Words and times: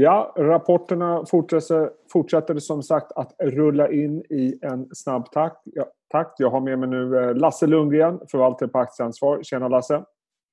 Ja, 0.00 0.34
rapporterna 0.36 1.24
fortsätter, 1.26 1.90
fortsätter 2.12 2.58
som 2.58 2.82
sagt 2.82 3.12
att 3.12 3.34
rulla 3.38 3.90
in 3.90 4.18
i 4.30 4.58
en 4.62 4.88
snabb 4.92 5.32
takt. 5.32 5.62
Ja, 5.64 5.86
takt. 6.08 6.40
Jag 6.40 6.50
har 6.50 6.60
med 6.60 6.78
mig 6.78 6.88
nu 6.88 7.18
eh, 7.18 7.34
Lasse 7.34 7.66
Lundgren, 7.66 8.20
förvaltare 8.30 8.68
på 8.68 8.78
Aktieansvar. 8.78 9.42
Tjena 9.42 9.68
Lasse! 9.68 10.04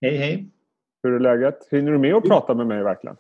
Hej 0.02 0.18
hej! 0.18 0.50
Hur 1.04 1.14
är 1.14 1.20
läget? 1.20 1.68
Hinner 1.72 1.92
du 1.92 1.98
med 1.98 2.16
att 2.16 2.24
prata 2.24 2.54
med 2.54 2.68
mig 2.68 2.84
verkligen? 2.84 3.16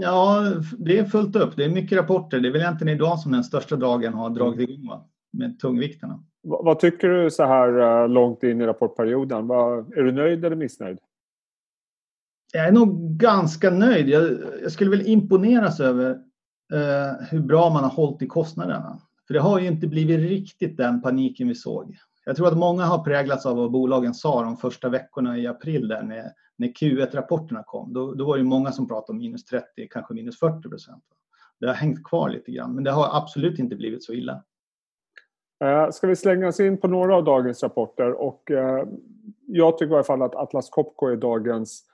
Ja, 0.00 0.42
det 0.78 0.98
är 0.98 1.04
fullt 1.04 1.36
upp. 1.36 1.56
Det 1.56 1.64
är 1.64 1.70
mycket 1.70 1.98
rapporter. 1.98 2.40
Det 2.40 2.48
är 2.48 2.52
väl 2.52 2.60
egentligen 2.60 2.96
idag 2.96 3.18
som 3.18 3.32
den 3.32 3.44
största 3.44 3.76
dagen 3.76 4.14
har 4.14 4.30
dragit 4.30 4.70
igång 4.70 4.88
va? 4.88 5.04
med 5.32 5.58
tungvikterna. 5.58 6.14
V 6.42 6.56
vad 6.60 6.78
tycker 6.78 7.08
du 7.08 7.30
så 7.30 7.44
här 7.44 8.02
eh, 8.02 8.08
långt 8.08 8.42
in 8.42 8.60
i 8.60 8.66
rapportperioden? 8.66 9.46
Vad, 9.46 9.98
är 9.98 10.02
du 10.02 10.12
nöjd 10.12 10.44
eller 10.44 10.56
missnöjd? 10.56 10.98
Jag 12.52 12.66
är 12.66 12.72
nog 12.72 13.16
ganska 13.16 13.70
nöjd. 13.70 14.08
Jag, 14.08 14.38
jag 14.62 14.72
skulle 14.72 14.90
väl 14.90 15.06
imponeras 15.06 15.80
över 15.80 16.10
eh, 16.72 17.26
hur 17.30 17.40
bra 17.40 17.70
man 17.70 17.84
har 17.84 17.90
hållit 17.90 18.22
i 18.22 18.26
kostnaderna. 18.26 19.00
För 19.26 19.34
det 19.34 19.40
har 19.40 19.60
ju 19.60 19.66
inte 19.66 19.86
blivit 19.86 20.20
riktigt 20.20 20.76
den 20.76 21.02
paniken 21.02 21.48
vi 21.48 21.54
såg. 21.54 21.96
Jag 22.24 22.36
tror 22.36 22.48
att 22.48 22.58
många 22.58 22.84
har 22.84 23.04
präglats 23.04 23.46
av 23.46 23.56
vad 23.56 23.70
bolagen 23.70 24.14
sa 24.14 24.42
de 24.42 24.56
första 24.56 24.88
veckorna 24.88 25.38
i 25.38 25.46
april 25.46 25.88
där 25.88 26.02
när, 26.02 26.32
när 26.56 26.68
Q1-rapporterna 26.68 27.62
kom. 27.66 27.92
Då, 27.92 28.14
då 28.14 28.26
var 28.26 28.38
det 28.38 28.44
många 28.44 28.72
som 28.72 28.88
pratade 28.88 29.12
om 29.12 29.18
minus 29.18 29.44
30, 29.44 29.88
kanske 29.90 30.14
minus 30.14 30.38
40 30.38 30.68
procent. 30.68 31.04
Det 31.60 31.66
har 31.66 31.74
hängt 31.74 32.04
kvar 32.04 32.28
lite 32.28 32.52
grann, 32.52 32.74
men 32.74 32.84
det 32.84 32.90
har 32.90 33.16
absolut 33.16 33.58
inte 33.58 33.76
blivit 33.76 34.04
så 34.04 34.12
illa. 34.12 34.44
Eh, 35.64 35.90
ska 35.90 36.06
vi 36.06 36.16
slänga 36.16 36.48
oss 36.48 36.60
in 36.60 36.80
på 36.80 36.88
några 36.88 37.16
av 37.16 37.24
dagens 37.24 37.62
rapporter? 37.62 38.12
Och, 38.12 38.50
eh, 38.50 38.84
jag 39.46 39.78
tycker 39.78 39.92
i 39.92 39.94
alla 39.94 40.04
fall 40.04 40.22
att 40.22 40.34
Atlas 40.34 40.70
Copco 40.70 41.06
är 41.06 41.16
dagens 41.16 41.84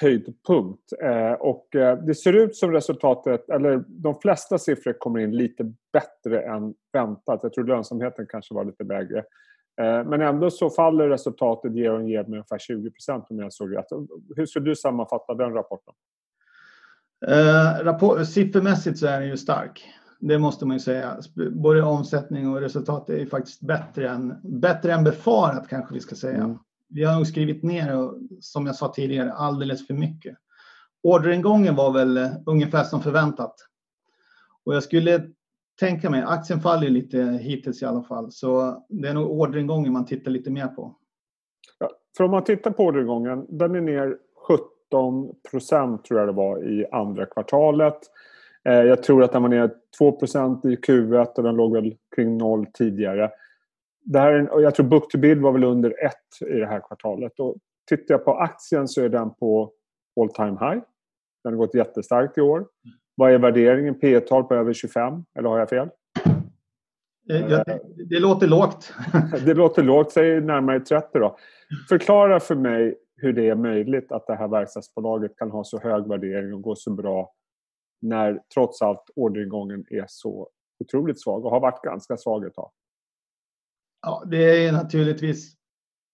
höjdpunkt. 0.00 0.92
Eh, 1.02 1.32
och 1.32 1.74
eh, 1.74 1.98
det 1.98 2.14
ser 2.14 2.32
ut 2.32 2.56
som 2.56 2.72
resultatet, 2.72 3.50
eller 3.50 3.84
de 3.88 4.14
flesta 4.14 4.58
siffror 4.58 4.92
kommer 4.92 5.20
in 5.20 5.36
lite 5.36 5.72
bättre 5.92 6.42
än 6.42 6.74
väntat. 6.92 7.40
Jag 7.42 7.52
tror 7.52 7.64
lönsamheten 7.64 8.26
kanske 8.28 8.54
var 8.54 8.64
lite 8.64 8.84
lägre. 8.84 9.18
Eh, 9.80 10.04
men 10.04 10.20
ändå 10.20 10.50
så 10.50 10.70
faller 10.70 11.08
resultatet 11.08 11.76
year 11.76 11.94
on 11.94 12.08
year 12.08 12.24
med 12.24 12.32
ungefär 12.32 12.58
20 12.58 12.90
procent 12.90 13.26
om 13.30 13.38
jag 13.38 13.52
såg 13.52 13.76
rätt. 13.76 13.86
Hur 14.36 14.46
skulle 14.46 14.70
du 14.70 14.76
sammanfatta 14.76 15.34
den 15.34 15.52
rapporten? 15.52 15.94
Eh, 17.26 17.84
rapport, 17.84 18.26
siffermässigt 18.26 18.98
så 18.98 19.06
är 19.06 19.20
den 19.20 19.28
ju 19.28 19.36
stark. 19.36 19.84
Det 20.20 20.38
måste 20.38 20.66
man 20.66 20.76
ju 20.76 20.80
säga. 20.80 21.16
Både 21.50 21.82
omsättning 21.82 22.48
och 22.48 22.60
resultat 22.60 23.10
är 23.10 23.18
ju 23.18 23.26
faktiskt 23.26 23.60
bättre 23.60 24.08
än, 24.08 24.34
bättre 24.42 24.92
än 24.92 25.04
befarat 25.04 25.68
kanske 25.68 25.94
vi 25.94 26.00
ska 26.00 26.14
säga. 26.14 26.58
Vi 26.94 27.04
har 27.04 27.14
nog 27.14 27.26
skrivit 27.26 27.62
ner, 27.62 28.10
som 28.40 28.66
jag 28.66 28.74
sa 28.74 28.92
tidigare, 28.92 29.32
alldeles 29.32 29.86
för 29.86 29.94
mycket. 29.94 30.36
Orderingången 31.02 31.74
var 31.76 31.92
väl 31.92 32.16
eh, 32.16 32.30
ungefär 32.46 32.84
som 32.84 33.02
förväntat. 33.02 33.54
Och 34.64 34.74
jag 34.74 34.82
skulle 34.82 35.22
tänka 35.80 36.10
mig, 36.10 36.22
aktien 36.26 36.60
faller 36.60 36.88
lite 36.88 37.18
hittills 37.18 37.82
i 37.82 37.84
alla 37.84 38.02
fall, 38.02 38.32
så 38.32 38.82
det 38.88 39.08
är 39.08 39.14
nog 39.14 39.30
orderingången 39.30 39.92
man 39.92 40.06
tittar 40.06 40.30
lite 40.30 40.50
mer 40.50 40.66
på. 40.66 40.94
Ja, 41.78 41.90
för 42.16 42.24
om 42.24 42.30
man 42.30 42.44
tittar 42.44 42.70
på 42.70 42.84
orderingången, 42.84 43.46
den 43.48 43.74
är 43.74 43.80
ner 43.80 44.16
17 44.90 45.34
procent 45.50 46.04
tror 46.04 46.20
jag 46.20 46.28
det 46.28 46.32
var 46.32 46.64
i 46.64 46.86
andra 46.92 47.26
kvartalet. 47.26 47.98
Eh, 48.64 48.72
jag 48.72 49.02
tror 49.02 49.22
att 49.22 49.32
den 49.32 49.42
var 49.42 49.48
ner 49.48 49.70
2 49.98 50.10
i 50.10 50.76
Q1 50.76 51.26
och 51.36 51.42
den 51.42 51.56
låg 51.56 51.72
väl 51.72 51.96
kring 52.16 52.38
noll 52.38 52.66
tidigare 52.66 53.30
det 54.04 54.18
här, 54.18 54.50
och 54.50 54.62
jag 54.62 54.74
tror 54.74 54.86
book 54.86 55.12
to 55.12 55.18
build 55.18 55.42
var 55.42 55.52
väl 55.52 55.64
under 55.64 56.04
ett 56.06 56.48
i 56.50 56.58
det 56.58 56.66
här 56.66 56.80
kvartalet. 56.80 57.40
Och 57.40 57.56
tittar 57.88 58.14
jag 58.14 58.24
på 58.24 58.34
aktien 58.34 58.88
så 58.88 59.02
är 59.02 59.08
den 59.08 59.34
på 59.34 59.72
all 60.20 60.28
time 60.28 60.58
high. 60.60 60.82
Den 61.44 61.52
har 61.52 61.56
gått 61.56 61.74
jättestarkt 61.74 62.38
i 62.38 62.40
år. 62.40 62.66
Vad 63.14 63.32
är 63.32 63.38
värderingen? 63.38 63.98
P 63.98 64.20
tal 64.20 64.44
på 64.44 64.54
över 64.54 64.72
25? 64.72 65.24
Eller 65.38 65.48
har 65.48 65.58
jag 65.58 65.68
fel? 65.68 65.88
Ja, 67.26 67.64
det, 67.64 67.80
det, 68.08 68.20
låter 68.20 68.46
lågt. 68.46 68.94
det 69.44 69.54
låter 69.54 69.82
lågt, 69.82 70.12
säg 70.12 70.40
närmare 70.40 70.80
30 70.80 71.18
då. 71.18 71.36
Förklara 71.88 72.40
för 72.40 72.54
mig 72.54 72.98
hur 73.16 73.32
det 73.32 73.48
är 73.48 73.54
möjligt 73.54 74.12
att 74.12 74.26
det 74.26 74.34
här 74.34 74.48
verkstadsbolaget 74.48 75.36
kan 75.36 75.50
ha 75.50 75.64
så 75.64 75.78
hög 75.78 76.08
värdering 76.08 76.54
och 76.54 76.62
gå 76.62 76.74
så 76.76 76.90
bra 76.90 77.32
när 78.02 78.40
trots 78.54 78.82
allt 78.82 79.10
orderingången 79.16 79.84
är 79.90 80.04
så 80.08 80.48
otroligt 80.84 81.22
svag 81.22 81.44
och 81.44 81.50
har 81.50 81.60
varit 81.60 81.82
ganska 81.82 82.16
svag 82.16 82.44
ett 82.44 82.54
tag. 82.54 82.70
Ja, 84.06 84.24
det 84.26 84.66
är 84.66 84.72
naturligtvis 84.72 85.54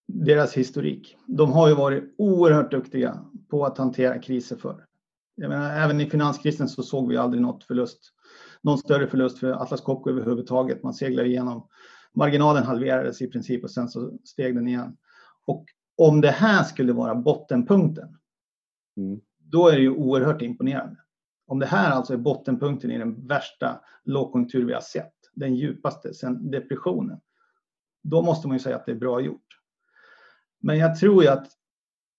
deras 0.08 0.54
historik. 0.54 1.16
De 1.26 1.52
har 1.52 1.68
ju 1.68 1.74
varit 1.74 2.14
oerhört 2.18 2.70
duktiga 2.70 3.24
på 3.50 3.64
att 3.64 3.78
hantera 3.78 4.18
kriser 4.18 4.56
förr. 4.56 4.86
Jag 5.34 5.48
menar, 5.48 5.70
även 5.70 6.00
i 6.00 6.10
finanskrisen 6.10 6.68
så 6.68 6.82
såg 6.82 7.08
vi 7.08 7.16
aldrig 7.16 7.42
något 7.42 7.64
förlust, 7.64 8.12
någon 8.62 8.78
större 8.78 9.06
förlust 9.06 9.38
för 9.38 9.50
Atlas 9.52 9.80
Copco 9.80 10.10
överhuvudtaget. 10.10 10.82
Man 10.82 10.94
seglade 10.94 11.28
igenom. 11.28 11.68
Marginalen 12.14 12.64
halverades 12.64 13.22
i 13.22 13.26
princip 13.26 13.64
och 13.64 13.70
sen 13.70 13.88
så 13.88 14.18
steg 14.24 14.54
den 14.54 14.68
igen. 14.68 14.96
Och 15.46 15.64
om 15.96 16.20
det 16.20 16.30
här 16.30 16.64
skulle 16.64 16.92
vara 16.92 17.14
bottenpunkten, 17.14 18.16
mm. 18.96 19.20
då 19.38 19.68
är 19.68 19.76
det 19.76 19.82
ju 19.82 19.90
oerhört 19.90 20.42
imponerande. 20.42 20.96
Om 21.46 21.58
det 21.58 21.66
här 21.66 21.90
alltså 21.90 22.12
är 22.12 22.18
bottenpunkten 22.18 22.90
i 22.90 22.98
den 22.98 23.26
värsta 23.26 23.80
lågkonjunktur 24.04 24.64
vi 24.64 24.72
har 24.72 24.80
sett, 24.80 25.14
den 25.34 25.54
djupaste 25.54 26.14
sedan 26.14 26.50
depressionen, 26.50 27.20
då 28.02 28.22
måste 28.22 28.48
man 28.48 28.56
ju 28.56 28.60
säga 28.60 28.76
att 28.76 28.86
det 28.86 28.92
är 28.92 28.96
bra 28.96 29.20
gjort. 29.20 29.46
Men 30.60 30.78
jag 30.78 30.96
tror 30.98 31.22
ju 31.22 31.28
att 31.28 31.46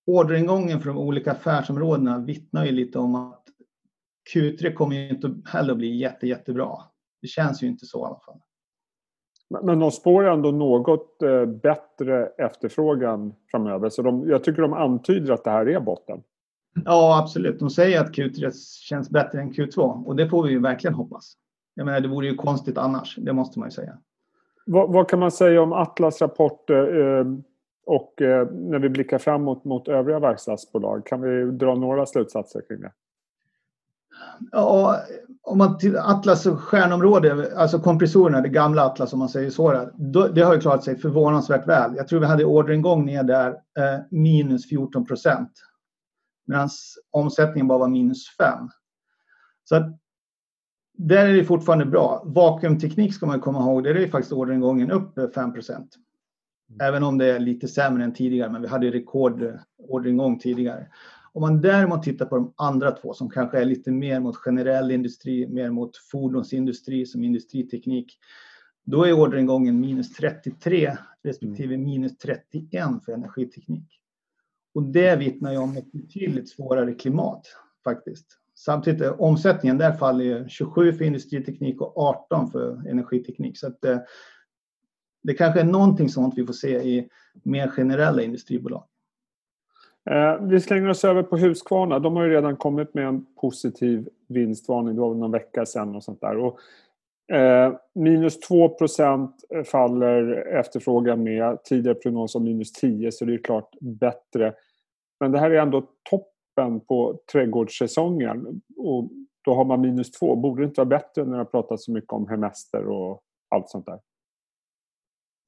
orderingången 0.05 0.79
för 0.79 0.87
de 0.87 0.97
olika 0.97 1.31
affärsområdena 1.31 2.19
vittnar 2.19 2.65
ju 2.65 2.71
lite 2.71 2.99
om 2.99 3.15
att 3.15 3.43
Q3 4.33 4.73
kommer 4.73 4.95
ju 4.95 5.09
inte 5.09 5.35
heller 5.45 5.71
att 5.71 5.77
bli 5.77 5.97
jätte, 5.97 6.27
jättebra. 6.27 6.77
Det 7.21 7.27
känns 7.27 7.63
ju 7.63 7.67
inte 7.67 7.85
så 7.85 7.99
i 7.99 8.05
alla 8.05 8.19
fall. 8.19 8.39
Men 9.63 9.79
de 9.79 9.91
spår 9.91 10.29
ändå 10.29 10.51
något 10.51 11.21
eh, 11.21 11.45
bättre 11.45 12.25
efterfrågan 12.25 13.33
framöver. 13.51 13.89
Så 13.89 14.01
de, 14.01 14.29
jag 14.29 14.43
tycker 14.43 14.61
de 14.61 14.73
antyder 14.73 15.33
att 15.33 15.43
det 15.43 15.51
här 15.51 15.69
är 15.69 15.79
botten. 15.79 16.23
Ja, 16.85 17.19
absolut. 17.23 17.59
De 17.59 17.69
säger 17.69 18.01
att 18.01 18.15
Q3 18.15 18.51
känns 18.81 19.09
bättre 19.09 19.41
än 19.41 19.51
Q2 19.51 20.05
och 20.05 20.15
det 20.15 20.29
får 20.29 20.43
vi 20.43 20.49
ju 20.49 20.59
verkligen 20.59 20.93
hoppas. 20.93 21.33
Jag 21.73 21.85
menar, 21.85 21.99
det 21.99 22.07
vore 22.07 22.27
ju 22.27 22.35
konstigt 22.35 22.77
annars, 22.77 23.15
det 23.15 23.33
måste 23.33 23.59
man 23.59 23.67
ju 23.67 23.71
säga. 23.71 23.97
Vad, 24.65 24.91
vad, 24.91 25.09
kan 25.09 25.19
man 25.19 25.31
säga 25.31 25.61
om 25.61 25.73
Atlas 25.73 26.21
rapporter 26.21 26.99
eh, 26.99 27.25
och 27.85 28.21
eh, 28.21 28.47
när 28.51 28.79
vi 28.79 28.89
blickar 28.89 29.17
framåt 29.17 29.65
mot 29.65 29.87
övriga 29.87 30.19
verkstadsbolag? 30.19 31.05
Kan 31.05 31.21
vi 31.21 31.51
dra 31.51 31.75
några 31.75 32.05
slutsatser 32.05 32.61
kring 32.67 32.81
det? 32.81 32.91
Ja, 34.51 34.97
om 35.41 35.57
man 35.57 35.77
till 35.77 35.97
Atlas 35.97 36.47
stjärnområde, 36.47 37.51
alltså 37.57 37.79
kompressorerna, 37.79 38.41
det 38.41 38.49
gamla 38.49 38.85
Atlas 38.85 39.13
om 39.13 39.19
man 39.19 39.29
säger 39.29 39.49
så, 39.49 39.89
det 40.33 40.41
har 40.41 40.53
ju 40.53 40.61
klarat 40.61 40.83
sig 40.83 40.97
förvånansvärt 40.97 41.67
väl. 41.67 41.95
Jag 41.95 42.07
tror 42.07 42.19
vi 42.19 42.25
hade 42.25 42.45
orderingång 42.45 43.05
ner 43.05 43.23
där 43.23 43.49
eh, 43.49 43.99
minus 44.11 44.69
14 44.69 45.05
procent. 45.05 45.51
Medan 46.45 46.69
omsättningen 47.11 47.67
bara 47.67 47.79
var 47.79 47.87
minus 47.87 48.37
5. 48.37 48.69
Så 49.63 49.75
att 49.75 50.00
där 51.07 51.27
är 51.27 51.33
det 51.33 51.43
fortfarande 51.43 51.85
bra. 51.85 52.23
Vakuumteknik 52.25 53.13
ska 53.13 53.25
man 53.25 53.39
komma 53.39 53.59
ihåg, 53.59 53.83
där 53.83 53.95
är 53.95 54.07
faktiskt 54.07 54.33
orderingången 54.33 54.91
upp 54.91 55.33
5 55.35 55.49
mm. 55.49 55.87
Även 56.81 57.03
om 57.03 57.17
det 57.17 57.25
är 57.25 57.39
lite 57.39 57.67
sämre 57.67 58.03
än 58.03 58.13
tidigare, 58.13 58.49
men 58.49 58.61
vi 58.61 58.67
hade 58.67 58.91
rekordorderingång 58.91 60.39
tidigare. 60.39 60.87
Om 61.33 61.41
man 61.41 61.61
däremot 61.61 62.03
tittar 62.03 62.25
på 62.25 62.35
de 62.35 62.53
andra 62.55 62.91
två 62.91 63.13
som 63.13 63.29
kanske 63.29 63.59
är 63.59 63.65
lite 63.65 63.91
mer 63.91 64.19
mot 64.19 64.35
generell 64.35 64.91
industri, 64.91 65.47
mer 65.47 65.69
mot 65.69 65.97
fordonsindustri 65.97 67.05
som 67.05 67.23
industriteknik, 67.23 68.17
då 68.83 69.03
är 69.03 69.13
orderingången 69.13 69.79
minus 69.79 70.13
33 70.13 70.97
respektive 71.23 71.73
mm. 71.73 71.85
minus 71.85 72.17
31 72.17 72.83
för 73.05 73.11
energiteknik. 73.11 73.99
Och 74.73 74.83
det 74.83 75.15
vittnar 75.15 75.51
ju 75.51 75.57
om 75.57 75.77
ett 75.77 75.91
betydligt 75.91 76.49
svårare 76.49 76.93
klimat 76.93 77.47
faktiskt. 77.83 78.40
Samtidigt 78.65 79.01
eh, 79.01 79.21
omsättningen 79.21 79.77
där 79.77 79.91
faller 79.91 80.47
27 80.47 80.93
för 80.93 81.05
industriteknik 81.05 81.81
och 81.81 81.97
18 81.97 82.51
för 82.51 82.87
energiteknik. 82.89 83.57
Så 83.57 83.67
att 83.67 83.81
det, 83.81 84.05
det 85.23 85.33
kanske 85.33 85.59
är 85.59 85.65
någonting 85.65 86.09
sånt 86.09 86.33
vi 86.37 86.45
får 86.45 86.53
se 86.53 86.69
i 86.69 87.09
mer 87.43 87.67
generella 87.67 88.21
industribolag. 88.21 88.83
Eh, 90.09 90.41
vi 90.41 90.59
slänger 90.59 90.89
oss 90.89 91.05
över 91.05 91.23
på 91.23 91.37
Husqvarna. 91.37 91.99
De 91.99 92.15
har 92.15 92.23
ju 92.23 92.29
redan 92.31 92.57
kommit 92.57 92.93
med 92.93 93.07
en 93.07 93.25
positiv 93.41 94.09
vinstvarning. 94.27 94.95
Det 94.95 95.01
var 95.01 95.13
någon 95.13 95.31
vecka 95.31 95.65
sedan 95.65 95.95
och 95.95 96.03
sånt 96.03 96.21
där. 96.21 96.37
Och, 96.37 96.59
eh, 97.35 97.73
minus 97.95 98.39
2% 98.39 99.35
faller 99.65 100.47
efterfrågan 100.59 101.23
med. 101.23 101.63
Tidigare 101.63 101.95
prognos 101.95 102.35
om 102.35 102.43
minus 102.43 102.71
10 102.71 103.11
så 103.11 103.25
det 103.25 103.33
är 103.33 103.43
klart 103.43 103.75
bättre. 103.81 104.53
Men 105.19 105.31
det 105.31 105.39
här 105.39 105.51
är 105.51 105.61
ändå 105.61 105.81
topp 106.09 106.30
toppen 106.55 106.79
på 106.79 107.19
trädgårdssäsongen 107.31 108.61
och 108.77 109.09
då 109.45 109.55
har 109.55 109.65
man 109.65 109.81
minus 109.81 110.11
två. 110.11 110.35
Borde 110.35 110.61
det 110.61 110.65
inte 110.65 110.81
vara 110.81 110.89
bättre 110.89 111.25
när 111.25 111.31
det 111.31 111.37
har 111.37 111.45
pratat 111.45 111.81
så 111.81 111.91
mycket 111.91 112.13
om 112.13 112.27
hemester 112.27 112.87
och 112.87 113.21
allt 113.49 113.69
sånt 113.69 113.85
där? 113.85 113.99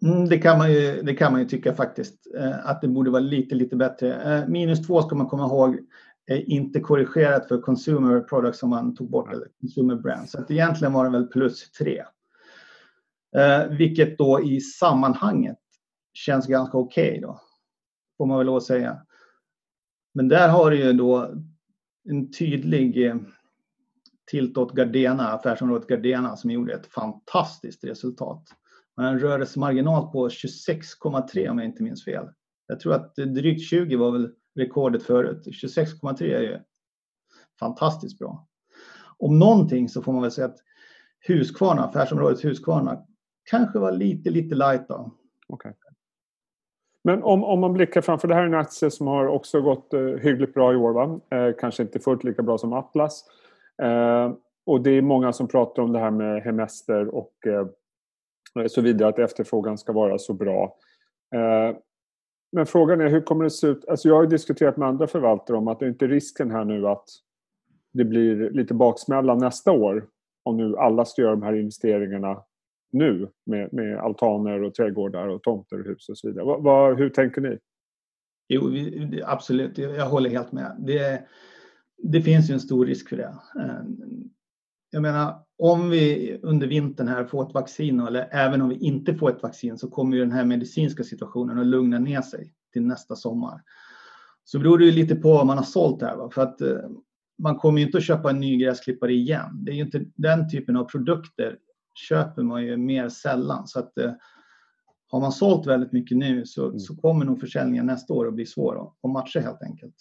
Mm, 0.05 0.29
det, 0.29 0.37
kan 0.37 0.57
man 0.57 0.73
ju, 0.73 1.01
det 1.01 1.15
kan 1.15 1.31
man 1.31 1.41
ju 1.41 1.47
tycka 1.47 1.73
faktiskt, 1.73 2.35
eh, 2.37 2.69
att 2.69 2.81
det 2.81 2.87
borde 2.87 3.11
vara 3.11 3.21
lite, 3.21 3.55
lite 3.55 3.75
bättre. 3.75 4.37
Eh, 4.37 4.47
minus 4.47 4.87
två 4.87 5.01
ska 5.01 5.15
man 5.15 5.27
komma 5.27 5.45
ihåg 5.45 5.77
är 6.25 6.49
inte 6.49 6.79
korrigerat 6.79 7.47
för 7.47 7.61
consumer 7.61 8.19
products 8.19 8.59
som 8.59 8.69
man 8.69 8.95
tog 8.95 9.09
bort, 9.09 9.33
eller 9.33 9.47
consumer 9.61 9.95
brands. 9.95 10.31
Så 10.31 10.39
att 10.39 10.51
egentligen 10.51 10.93
var 10.93 11.05
det 11.05 11.11
väl 11.11 11.27
plus 11.27 11.71
3. 11.71 12.03
Eh, 13.35 13.67
vilket 13.69 14.17
då 14.17 14.43
i 14.43 14.61
sammanhanget 14.61 15.59
känns 16.13 16.47
ganska 16.47 16.77
okej 16.77 17.09
okay 17.09 17.21
då. 17.21 17.39
Får 18.17 18.25
man 18.25 18.37
väl 18.37 18.47
lov 18.47 18.57
att 18.57 18.63
säga. 18.63 19.01
Men 20.13 20.27
där 20.27 20.49
har 20.49 20.71
du 20.71 20.77
ju 20.77 20.93
då 20.93 21.33
en 22.09 22.31
tydlig 22.31 23.07
eh, 23.07 23.15
tilt 24.31 24.57
åt 24.57 24.75
Gardena, 24.75 25.27
affärsområdet 25.27 25.87
Gardena 25.87 26.35
som 26.35 26.51
gjorde 26.51 26.73
ett 26.73 26.87
fantastiskt 26.87 27.83
resultat. 27.83 28.43
Man 28.97 29.05
en 29.05 29.19
rörelsemarginal 29.19 30.11
på 30.11 30.27
26,3 30.27 31.49
om 31.49 31.57
jag 31.57 31.67
inte 31.67 31.83
minns 31.83 32.05
fel. 32.05 32.27
Jag 32.67 32.79
tror 32.79 32.93
att 32.93 33.15
drygt 33.15 33.69
20 33.69 33.95
var 33.95 34.11
väl 34.11 34.31
rekordet 34.55 35.03
förut. 35.03 35.47
26,3 35.47 36.23
är 36.23 36.41
ju 36.41 36.59
fantastiskt 37.59 38.19
bra. 38.19 38.47
Om 39.17 39.39
någonting 39.39 39.89
så 39.89 40.01
får 40.01 40.13
man 40.13 40.21
väl 40.21 40.31
säga 40.31 40.47
att 40.47 40.57
Husqvarna, 41.19 41.83
affärsområdet 41.83 42.45
Husqvarna, 42.45 43.05
kanske 43.43 43.79
var 43.79 43.91
lite, 43.91 44.29
lite 44.29 44.55
light 44.55 44.87
då. 44.87 45.11
Okay. 45.47 45.73
Men 47.03 47.23
om, 47.23 47.43
om 47.43 47.59
man 47.59 47.73
blickar 47.73 48.01
framför, 48.01 48.27
det 48.27 48.35
här 48.35 48.41
är 48.41 48.47
en 48.47 48.53
aktie 48.53 48.91
som 48.91 49.07
har 49.07 49.27
också 49.27 49.61
gått 49.61 49.93
eh, 49.93 50.01
hyggligt 50.01 50.53
bra 50.53 50.73
i 50.73 50.75
år 50.75 50.93
va? 50.93 51.19
Eh, 51.37 51.55
kanske 51.59 51.83
inte 51.83 51.99
fullt 51.99 52.23
lika 52.23 52.43
bra 52.43 52.57
som 52.57 52.73
Atlas. 52.73 53.25
Eh, 53.81 54.31
och 54.65 54.81
det 54.81 54.91
är 54.91 55.01
många 55.01 55.33
som 55.33 55.47
pratar 55.47 55.83
om 55.83 55.91
det 55.91 55.99
här 55.99 56.11
med 56.11 56.43
hemester 56.43 57.15
och 57.15 57.47
eh, 57.47 58.67
så 58.67 58.81
vidare, 58.81 59.09
att 59.09 59.19
efterfrågan 59.19 59.77
ska 59.77 59.93
vara 59.93 60.17
så 60.17 60.33
bra. 60.33 60.77
Eh, 61.35 61.77
men 62.51 62.65
frågan 62.65 63.01
är 63.01 63.09
hur 63.09 63.21
kommer 63.21 63.43
det 63.43 63.49
se 63.49 63.67
ut? 63.67 63.85
Alltså 63.87 64.07
jag 64.07 64.15
har 64.15 64.25
diskuterat 64.25 64.77
med 64.77 64.87
andra 64.87 65.07
förvaltare 65.07 65.57
om 65.57 65.67
att 65.67 65.79
det 65.79 65.87
inte 65.87 66.05
är 66.05 66.09
risken 66.09 66.51
här 66.51 66.65
nu 66.65 66.87
att 66.87 67.05
det 67.93 68.05
blir 68.05 68.49
lite 68.49 68.73
baksmälla 68.73 69.35
nästa 69.35 69.71
år 69.71 70.05
om 70.43 70.57
nu 70.57 70.77
alla 70.77 71.05
ska 71.05 71.21
göra 71.21 71.31
de 71.31 71.43
här 71.43 71.53
investeringarna 71.53 72.43
nu 72.93 73.29
med, 73.45 73.73
med 73.73 73.97
altaner 73.97 74.63
och 74.63 74.73
trädgårdar 74.73 75.27
och 75.27 75.43
tomter 75.43 75.79
och 75.79 75.85
hus 75.85 76.09
och 76.09 76.17
så 76.17 76.27
vidare. 76.27 76.45
Vad, 76.45 76.63
vad, 76.63 76.97
hur 76.97 77.09
tänker 77.09 77.41
ni? 77.41 77.57
Jo, 78.49 78.71
absolut. 79.25 79.77
Jag 79.77 80.09
håller 80.09 80.29
helt 80.29 80.51
med. 80.51 80.75
Det, 80.79 81.27
det 81.97 82.21
finns 82.21 82.49
ju 82.49 82.53
en 82.53 82.59
stor 82.59 82.85
risk 82.85 83.09
för 83.09 83.17
det. 83.17 83.35
Eh, 83.59 83.83
jag 84.91 85.01
menar, 85.01 85.35
om 85.57 85.89
vi 85.89 86.39
under 86.43 86.67
vintern 86.67 87.07
här 87.07 87.25
får 87.25 87.47
ett 87.47 87.53
vaccin 87.53 87.99
eller 87.99 88.27
även 88.31 88.61
om 88.61 88.69
vi 88.69 88.75
inte 88.75 89.15
får 89.15 89.29
ett 89.29 89.43
vaccin 89.43 89.77
så 89.77 89.89
kommer 89.89 90.17
ju 90.17 90.23
den 90.23 90.31
här 90.31 90.45
medicinska 90.45 91.03
situationen 91.03 91.59
att 91.59 91.65
lugna 91.65 91.99
ner 91.99 92.21
sig 92.21 92.53
till 92.73 92.81
nästa 92.81 93.15
sommar. 93.15 93.61
Så 94.43 94.59
beror 94.59 94.77
det 94.77 94.85
ju 94.85 94.91
lite 94.91 95.15
på 95.15 95.33
vad 95.33 95.45
man 95.45 95.57
har 95.57 95.65
sålt 95.65 96.01
här. 96.01 96.15
Va? 96.15 96.29
För 96.33 96.41
att 96.41 96.61
eh, 96.61 96.89
man 97.43 97.55
kommer 97.55 97.79
ju 97.79 97.85
inte 97.85 97.97
att 97.97 98.03
köpa 98.03 98.29
en 98.29 98.39
ny 98.39 98.57
gräsklippare 98.57 99.13
igen. 99.13 99.63
Det 99.65 99.71
är 99.71 99.75
ju 99.75 99.81
inte 99.81 100.05
den 100.15 100.49
typen 100.49 100.77
av 100.77 100.85
produkter 100.85 101.57
köper 101.93 102.43
man 102.43 102.63
ju 102.63 102.77
mer 102.77 103.09
sällan. 103.09 103.67
Så 103.67 103.79
att 103.79 103.97
eh, 103.97 104.11
har 105.07 105.19
man 105.19 105.31
sålt 105.31 105.67
väldigt 105.67 105.91
mycket 105.91 106.17
nu 106.17 106.45
så, 106.45 106.65
mm. 106.65 106.79
så 106.79 106.95
kommer 106.95 107.25
nog 107.25 107.39
försäljningen 107.39 107.85
nästa 107.85 108.13
år 108.13 108.27
att 108.27 108.33
bli 108.33 108.45
svår 108.45 108.91
att 109.03 109.11
matcha 109.11 109.39
helt 109.39 109.61
enkelt. 109.61 109.95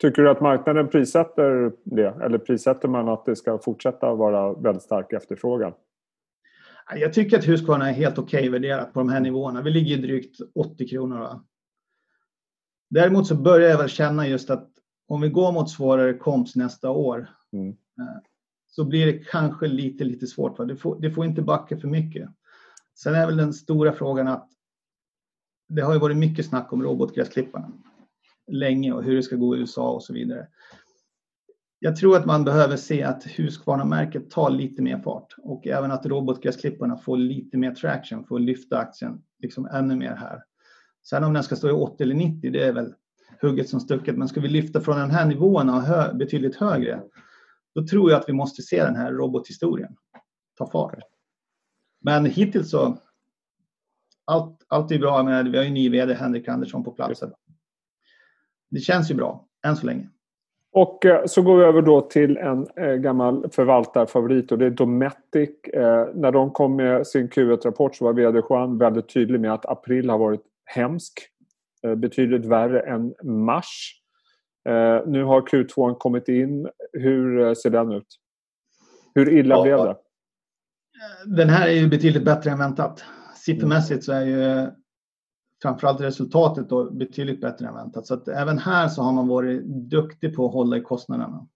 Tycker 0.00 0.22
du 0.22 0.30
att 0.30 0.40
marknaden 0.40 0.88
prissätter 0.88 1.72
det? 1.84 2.24
Eller 2.24 2.38
prissätter 2.38 2.88
man 2.88 3.08
att 3.08 3.24
det 3.24 3.36
ska 3.36 3.58
fortsätta 3.58 4.14
vara 4.14 4.52
väldigt 4.52 4.82
stark 4.82 5.12
efterfrågan? 5.12 5.72
Jag 6.96 7.12
tycker 7.12 7.38
att 7.38 7.48
Husqvarna 7.48 7.88
är 7.88 7.92
helt 7.92 8.18
okej 8.18 8.38
okay 8.38 8.50
värderat 8.50 8.92
på 8.92 9.00
de 9.00 9.08
här 9.08 9.20
nivåerna. 9.20 9.62
Vi 9.62 9.70
ligger 9.70 9.96
drygt 9.96 10.40
80 10.54 10.88
kronor. 10.88 11.18
Va? 11.18 11.44
Däremot 12.90 13.26
så 13.26 13.34
börjar 13.34 13.70
jag 13.70 13.78
väl 13.78 13.88
känna 13.88 14.28
just 14.28 14.50
att 14.50 14.68
om 15.08 15.20
vi 15.20 15.28
går 15.28 15.52
mot 15.52 15.70
svårare 15.70 16.14
komps 16.14 16.56
nästa 16.56 16.90
år 16.90 17.28
mm. 17.52 17.76
Så 18.78 18.84
blir 18.84 19.06
det 19.06 19.18
kanske 19.18 19.66
lite, 19.66 20.04
lite 20.04 20.26
svårt. 20.26 20.58
Va? 20.58 20.64
Det, 20.64 20.76
får, 20.76 21.00
det 21.00 21.10
får 21.10 21.24
inte 21.24 21.42
backa 21.42 21.76
för 21.76 21.88
mycket. 21.88 22.28
Sen 22.94 23.14
är 23.14 23.26
väl 23.26 23.36
den 23.36 23.52
stora 23.52 23.92
frågan 23.92 24.28
att 24.28 24.48
det 25.68 25.82
har 25.82 25.94
ju 25.94 25.98
varit 25.98 26.16
mycket 26.16 26.46
snack 26.46 26.72
om 26.72 26.82
robotgräsklipparna 26.82 27.72
länge 28.46 28.92
och 28.92 29.02
hur 29.02 29.16
det 29.16 29.22
ska 29.22 29.36
gå 29.36 29.56
i 29.56 29.58
USA 29.58 29.90
och 29.90 30.02
så 30.02 30.12
vidare. 30.12 30.46
Jag 31.78 31.96
tror 31.96 32.16
att 32.16 32.26
man 32.26 32.44
behöver 32.44 32.76
se 32.76 33.02
att 33.02 33.24
Husqvarna-märket 33.26 34.30
tar 34.30 34.50
lite 34.50 34.82
mer 34.82 34.98
fart 34.98 35.34
och 35.38 35.66
även 35.66 35.90
att 35.90 36.06
robotgräsklipparna 36.06 36.96
får 36.96 37.16
lite 37.16 37.56
mer 37.56 37.74
traction 37.74 38.24
för 38.24 38.34
att 38.34 38.42
lyfta 38.42 38.78
aktien 38.78 39.22
liksom 39.38 39.66
ännu 39.66 39.96
mer 39.96 40.14
här. 40.14 40.42
Sen 41.02 41.24
om 41.24 41.32
den 41.32 41.42
ska 41.42 41.56
stå 41.56 41.68
i 41.68 41.72
80 41.72 42.02
eller 42.02 42.14
90, 42.14 42.52
det 42.52 42.64
är 42.64 42.72
väl 42.72 42.94
hugget 43.40 43.68
som 43.68 43.80
stucket. 43.80 44.16
Men 44.16 44.28
ska 44.28 44.40
vi 44.40 44.48
lyfta 44.48 44.80
från 44.80 44.98
den 44.98 45.10
här 45.10 45.26
nivån 45.26 45.68
och 45.68 45.82
hö 45.82 46.14
betydligt 46.14 46.56
högre, 46.56 47.02
då 47.80 47.86
tror 47.86 48.10
jag 48.10 48.20
att 48.20 48.28
vi 48.28 48.32
måste 48.32 48.62
se 48.62 48.84
den 48.84 48.96
här 48.96 49.12
robothistorien 49.12 49.96
ta 50.58 50.70
fart. 50.70 50.94
Men 52.00 52.24
hittills 52.24 52.70
så, 52.70 52.98
allt, 54.24 54.66
allt 54.68 54.92
är 54.92 54.98
bra. 54.98 55.22
Med, 55.22 55.48
vi 55.48 55.58
har 55.58 55.64
ju 55.64 55.70
ny 55.70 55.90
VD 55.90 56.14
Henrik 56.14 56.48
Andersson 56.48 56.84
på 56.84 56.92
plats 56.92 57.22
det 58.70 58.80
känns 58.80 59.10
ju 59.10 59.14
bra, 59.14 59.46
än 59.66 59.76
så 59.76 59.86
länge. 59.86 60.08
Och 60.72 61.06
eh, 61.06 61.26
så 61.26 61.42
går 61.42 61.56
vi 61.56 61.64
över 61.64 61.82
då 61.82 62.00
till 62.00 62.36
en 62.36 62.66
eh, 62.76 62.94
gammal 62.94 63.50
förvaltarfavorit 63.50 64.52
och 64.52 64.58
det 64.58 64.66
är 64.66 64.70
Dometic. 64.70 65.50
Eh, 65.72 66.06
när 66.14 66.32
de 66.32 66.50
kom 66.50 66.76
med 66.76 67.06
sin 67.06 67.28
Q1-rapport 67.28 67.96
så 67.96 68.04
var 68.04 68.12
VD 68.12 68.42
Juan 68.50 68.78
väldigt 68.78 69.08
tydlig 69.08 69.40
med 69.40 69.52
att 69.52 69.66
april 69.66 70.10
har 70.10 70.18
varit 70.18 70.44
hemsk. 70.64 71.12
Betydligt 71.96 72.44
värre 72.44 72.80
än 72.80 73.14
mars. 73.22 74.02
Nu 75.06 75.24
har 75.24 75.40
Q2 75.40 75.94
kommit 75.94 76.28
in. 76.28 76.68
Hur 76.92 77.54
ser 77.54 77.70
den 77.70 77.92
ut? 77.92 78.06
Hur 79.14 79.32
illa 79.32 79.54
ja, 79.54 79.62
blev 79.62 79.78
det? 79.78 79.96
Den 81.26 81.48
här 81.48 81.68
är 81.68 81.72
ju 81.72 81.88
betydligt 81.88 82.24
bättre 82.24 82.50
än 82.50 82.58
väntat. 82.58 83.04
Siffermässigt 83.36 84.04
så 84.04 84.12
är 84.12 84.24
ju 84.24 84.70
framförallt 85.62 86.00
resultatet 86.00 86.68
då 86.68 86.90
betydligt 86.90 87.40
bättre 87.40 87.66
än 87.66 87.74
väntat. 87.74 88.06
Så 88.06 88.14
att 88.14 88.28
även 88.28 88.58
här 88.58 88.88
så 88.88 89.02
har 89.02 89.12
man 89.12 89.28
varit 89.28 89.64
duktig 89.64 90.36
på 90.36 90.46
att 90.46 90.52
hålla 90.52 90.76
i 90.76 90.80
kostnaderna. 90.80 91.46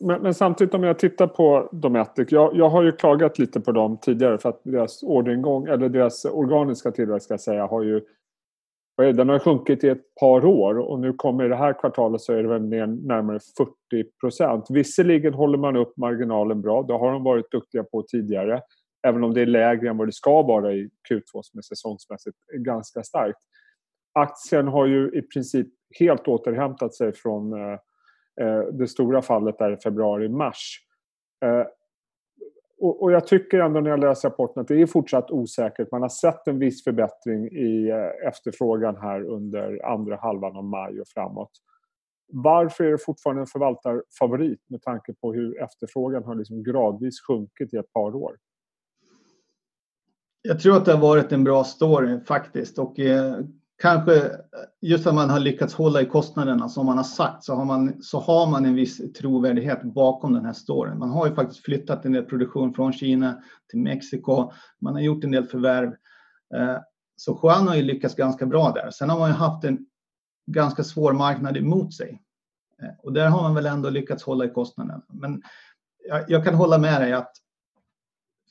Men, 0.00 0.22
men 0.22 0.34
samtidigt 0.34 0.74
om 0.74 0.82
jag 0.82 0.98
tittar 0.98 1.26
på 1.26 1.68
Dometic, 1.72 2.32
jag, 2.32 2.56
jag 2.56 2.68
har 2.68 2.82
ju 2.82 2.92
klagat 2.92 3.38
lite 3.38 3.60
på 3.60 3.72
dem 3.72 3.98
tidigare 4.00 4.38
för 4.38 4.48
att 4.48 4.60
deras 4.64 5.02
orderingång, 5.02 5.66
eller 5.66 5.88
deras 5.88 6.24
organiska 6.24 6.90
tillväxt 6.90 7.24
ska 7.24 7.32
jag 7.32 7.40
säga, 7.40 7.66
har 7.66 7.82
ju 7.82 8.00
den 8.96 9.28
har 9.28 9.38
sjunkit 9.38 9.84
i 9.84 9.88
ett 9.88 10.14
par 10.20 10.44
år 10.44 10.78
och 10.78 11.00
nu 11.00 11.12
kommer 11.12 11.44
i 11.44 11.48
det 11.48 11.56
här 11.56 11.72
kvartalet 11.72 12.20
så 12.20 12.32
är 12.32 12.42
det 12.42 12.48
väl 12.48 12.62
ner 12.62 12.86
närmare 12.86 13.40
40 13.56 14.10
procent. 14.20 14.66
Visserligen 14.70 15.34
håller 15.34 15.58
man 15.58 15.76
upp 15.76 15.96
marginalen 15.96 16.60
bra, 16.60 16.82
det 16.82 16.92
har 16.92 17.12
de 17.12 17.24
varit 17.24 17.50
duktiga 17.50 17.84
på 17.84 18.02
tidigare. 18.02 18.62
Även 19.06 19.24
om 19.24 19.34
det 19.34 19.40
är 19.40 19.46
lägre 19.46 19.88
än 19.88 19.96
vad 19.96 20.08
det 20.08 20.12
ska 20.12 20.42
vara 20.42 20.72
i 20.72 20.90
Q2 21.10 21.22
som 21.42 21.58
är 21.58 21.62
säsongsmässigt 21.62 22.36
ganska 22.58 23.02
starkt. 23.02 23.38
Aktien 24.12 24.68
har 24.68 24.86
ju 24.86 25.10
i 25.14 25.22
princip 25.22 25.68
helt 25.98 26.28
återhämtat 26.28 26.94
sig 26.94 27.12
från 27.12 27.52
eh, 27.52 27.78
eh, 28.40 28.64
det 28.72 28.88
stora 28.88 29.22
fallet 29.22 29.58
där 29.58 29.72
i 29.72 29.76
februari-mars. 29.76 30.78
Eh, 31.44 31.66
och, 32.84 33.02
och, 33.02 33.12
jag 33.12 33.26
tycker 33.26 33.58
ändå 33.58 33.80
när 33.80 33.90
jag 33.90 34.00
läser 34.00 34.28
rapporten 34.28 34.60
att 34.60 34.68
det 34.68 34.82
är 34.82 34.86
fortsatt 34.86 35.30
osäkert. 35.30 35.90
Man 35.90 36.02
har 36.02 36.08
sett 36.08 36.48
en 36.48 36.58
viss 36.58 36.84
förbättring 36.84 37.46
i 37.46 37.88
eh, 37.88 38.28
efterfrågan 38.28 38.96
här 38.96 39.22
under 39.22 39.86
andra 39.86 40.16
halvan 40.16 40.56
av 40.56 40.64
maj 40.64 41.00
och 41.00 41.08
framåt. 41.08 41.50
Varför 42.32 42.84
är 42.84 42.90
det 42.90 42.98
fortfarande 42.98 43.42
en 43.42 43.46
förvaltarfavorit 43.46 44.60
med 44.68 44.82
tanke 44.82 45.14
på 45.14 45.32
hur 45.32 45.62
efterfrågan 45.62 46.24
har 46.24 46.34
liksom 46.34 46.62
gradvis 46.62 47.20
sjunkit 47.26 47.74
i 47.74 47.76
ett 47.76 47.92
par 47.92 48.14
år? 48.14 48.36
Jag 50.42 50.60
tror 50.60 50.76
att 50.76 50.84
det 50.84 50.92
har 50.92 51.00
varit 51.00 51.32
en 51.32 51.44
bra 51.44 51.64
story 51.64 52.20
faktiskt 52.20 52.78
och 52.78 52.98
eh, 52.98 53.38
kanske 53.82 54.30
just 54.80 55.06
att 55.06 55.14
man 55.14 55.30
har 55.30 55.40
lyckats 55.40 55.74
hålla 55.74 56.02
i 56.02 56.06
kostnaderna 56.06 56.68
som 56.68 56.86
man 56.86 56.96
har 56.96 57.04
sagt 57.04 57.44
så 57.44 57.54
har 57.54 57.64
man, 57.64 58.02
så 58.02 58.20
har 58.20 58.46
man 58.46 58.64
en 58.64 58.74
viss 58.74 59.12
trovärdighet 59.12 59.82
bakom 59.82 60.32
den 60.32 60.44
här 60.44 60.52
storyn. 60.52 60.98
Man 60.98 61.10
har 61.10 61.26
ju 61.26 61.34
faktiskt 61.34 61.64
flyttat 61.64 62.04
en 62.04 62.12
del 62.12 62.24
produktion 62.24 62.74
från 62.74 62.92
Kina 62.92 63.42
till 63.70 63.78
Mexiko. 63.78 64.52
Man 64.80 64.94
har 64.94 65.00
gjort 65.00 65.24
en 65.24 65.30
del 65.30 65.44
förvärv. 65.44 65.88
Eh, 66.54 66.76
så 67.16 67.40
Juan 67.42 67.68
har 67.68 67.74
ju 67.74 67.82
lyckats 67.82 68.14
ganska 68.14 68.46
bra 68.46 68.70
där. 68.70 68.90
Sen 68.90 69.10
har 69.10 69.18
man 69.18 69.30
ju 69.30 69.36
haft 69.36 69.64
en 69.64 69.86
ganska 70.46 70.84
svår 70.84 71.12
marknad 71.12 71.56
emot 71.56 71.94
sig. 71.94 72.22
Eh, 72.82 72.94
och 73.02 73.12
där 73.12 73.28
har 73.28 73.42
man 73.42 73.54
väl 73.54 73.66
ändå 73.66 73.90
lyckats 73.90 74.22
hålla 74.22 74.44
i 74.44 74.50
kostnaderna. 74.50 75.02
Men 75.08 75.42
jag, 76.08 76.24
jag 76.28 76.44
kan 76.44 76.54
hålla 76.54 76.78
med 76.78 77.00
dig 77.00 77.12
att 77.12 77.32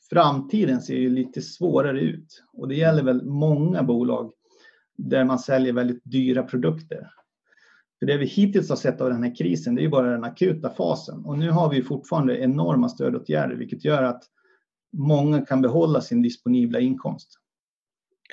framtiden 0.09 0.81
ser 0.81 0.95
ju 0.95 1.09
lite 1.09 1.41
svårare 1.41 2.01
ut 2.01 2.43
och 2.53 2.67
det 2.67 2.75
gäller 2.75 3.03
väl 3.03 3.25
många 3.25 3.83
bolag 3.83 4.33
där 4.97 5.23
man 5.23 5.39
säljer 5.39 5.73
väldigt 5.73 6.01
dyra 6.03 6.43
produkter. 6.43 7.09
För 7.99 8.05
det 8.05 8.17
vi 8.17 8.25
hittills 8.25 8.69
har 8.69 8.75
sett 8.75 9.01
av 9.01 9.09
den 9.09 9.23
här 9.23 9.35
krisen, 9.35 9.75
det 9.75 9.81
är 9.81 9.83
ju 9.83 9.89
bara 9.89 10.11
den 10.11 10.23
akuta 10.23 10.69
fasen 10.69 11.25
och 11.25 11.37
nu 11.37 11.51
har 11.51 11.69
vi 11.69 11.83
fortfarande 11.83 12.37
enorma 12.37 12.89
stödåtgärder 12.89 13.55
vilket 13.55 13.85
gör 13.85 14.03
att 14.03 14.23
många 14.97 15.45
kan 15.45 15.61
behålla 15.61 16.01
sin 16.01 16.21
disponibla 16.21 16.79
inkomst. 16.79 17.29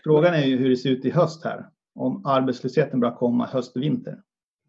Frågan 0.04 0.34
är 0.34 0.44
ju 0.44 0.56
hur 0.56 0.70
det 0.70 0.76
ser 0.76 0.90
ut 0.90 1.04
i 1.04 1.10
höst 1.10 1.44
här, 1.44 1.66
om 1.94 2.26
arbetslösheten 2.26 3.00
börjar 3.00 3.14
komma 3.14 3.46
höst 3.46 3.76
och 3.76 3.82
vinter. 3.82 4.22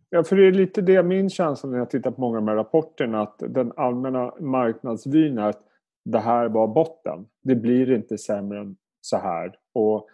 Ja, 0.09 0.23
för 0.23 0.35
det 0.35 0.47
är 0.47 0.51
lite 0.51 0.81
det 0.81 1.03
min 1.03 1.29
känsla 1.29 1.69
när 1.69 1.77
jag 1.77 1.89
tittar 1.89 2.11
på 2.11 2.21
många 2.21 2.37
av 2.37 2.45
de 2.45 2.51
här 2.51 2.55
rapporterna 2.55 3.21
att 3.21 3.43
den 3.49 3.71
allmänna 3.77 4.33
marknadsvyn 4.39 5.37
är 5.37 5.49
att 5.49 5.63
det 6.05 6.19
här 6.19 6.49
var 6.49 6.67
botten. 6.67 7.25
Det 7.43 7.55
blir 7.55 7.91
inte 7.91 8.17
sämre 8.17 8.59
än 8.59 8.75
så 9.01 9.17
här. 9.17 9.55
Och 9.73 10.07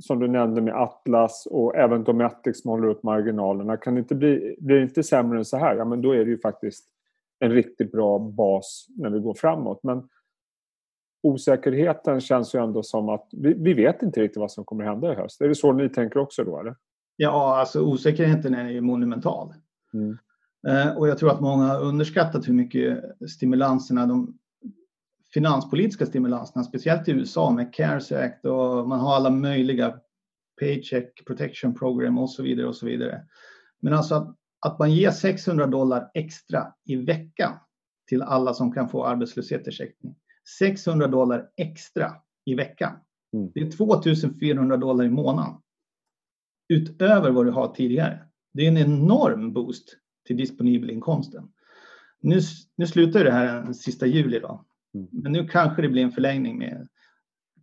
som 0.00 0.18
du 0.18 0.28
nämnde 0.28 0.60
med 0.60 0.74
Atlas 0.74 1.48
och 1.50 1.76
även 1.76 2.04
Dometic 2.04 2.62
som 2.62 2.70
håller 2.70 2.88
upp 2.88 3.02
marginalerna. 3.02 3.76
Kan 3.76 3.94
det 3.94 3.98
inte 3.98 4.14
bli, 4.14 4.56
blir 4.58 4.76
det 4.76 4.82
inte 4.82 5.02
sämre 5.02 5.38
än 5.38 5.44
så 5.44 5.56
här, 5.56 5.76
ja 5.76 5.84
men 5.84 6.02
då 6.02 6.12
är 6.12 6.24
det 6.24 6.30
ju 6.30 6.38
faktiskt 6.38 6.84
en 7.38 7.50
riktigt 7.50 7.92
bra 7.92 8.18
bas 8.18 8.86
när 8.96 9.10
vi 9.10 9.18
går 9.20 9.34
framåt. 9.34 9.80
Men 9.82 10.08
osäkerheten 11.22 12.20
känns 12.20 12.54
ju 12.54 12.64
ändå 12.64 12.82
som 12.82 13.08
att 13.08 13.28
vi, 13.32 13.54
vi 13.54 13.74
vet 13.74 14.02
inte 14.02 14.20
riktigt 14.20 14.40
vad 14.40 14.50
som 14.50 14.64
kommer 14.64 14.84
hända 14.84 15.12
i 15.12 15.16
höst. 15.16 15.40
Är 15.40 15.48
det 15.48 15.54
så 15.54 15.72
ni 15.72 15.88
tänker 15.88 16.20
också 16.20 16.44
då? 16.44 16.60
Eller? 16.60 16.76
Ja, 17.16 17.58
alltså 17.60 17.80
osäkerheten 17.80 18.54
är 18.54 18.70
ju 18.70 18.80
monumental. 18.80 19.54
Mm. 19.94 20.18
Eh, 20.68 20.96
och 20.96 21.08
jag 21.08 21.18
tror 21.18 21.30
att 21.30 21.40
många 21.40 21.64
har 21.64 21.80
underskattat 21.80 22.48
hur 22.48 22.54
mycket 22.54 23.04
stimulanserna, 23.30 24.06
de 24.06 24.38
finanspolitiska 25.34 26.06
stimulanserna, 26.06 26.64
speciellt 26.64 27.08
i 27.08 27.12
USA 27.12 27.50
med 27.50 27.74
CARES 27.74 28.12
Act 28.12 28.44
och 28.44 28.88
man 28.88 29.00
har 29.00 29.14
alla 29.14 29.30
möjliga 29.30 30.00
Paycheck 30.60 31.24
Protection 31.26 31.74
Program 31.74 32.18
och 32.18 32.30
så 32.30 32.42
vidare 32.42 32.66
och 32.66 32.76
så 32.76 32.86
vidare. 32.86 33.26
Men 33.80 33.94
alltså 33.94 34.14
att, 34.14 34.36
att 34.66 34.78
man 34.78 34.92
ger 34.92 35.10
600 35.10 35.66
dollar 35.66 36.10
extra 36.14 36.74
i 36.84 36.96
veckan 36.96 37.52
till 38.08 38.22
alla 38.22 38.54
som 38.54 38.72
kan 38.72 38.88
få 38.88 39.04
arbetslöshetsersättning. 39.04 40.14
600 40.58 41.06
dollar 41.06 41.48
extra 41.56 42.12
i 42.44 42.54
veckan. 42.54 42.92
Mm. 43.32 43.50
Det 43.54 43.60
är 43.60 43.70
2400 43.70 44.76
dollar 44.76 45.04
i 45.04 45.10
månaden. 45.10 45.54
Utöver 46.68 47.30
vad 47.30 47.46
du 47.46 47.50
har 47.50 47.74
tidigare. 47.74 48.24
Det 48.54 48.64
är 48.64 48.68
en 48.68 48.76
enorm 48.76 49.52
boost 49.52 49.96
till 50.26 50.36
disponibelinkomsten. 50.36 51.48
Nu, 52.20 52.40
nu 52.76 52.86
slutar 52.86 53.24
det 53.24 53.32
här 53.32 53.62
den 53.62 53.74
sista 53.74 54.06
juli 54.06 54.38
då. 54.38 54.64
Mm. 54.94 55.08
Men 55.10 55.32
nu 55.32 55.48
kanske 55.48 55.82
det 55.82 55.88
blir 55.88 56.02
en 56.02 56.12
förlängning 56.12 56.58
med 56.58 56.88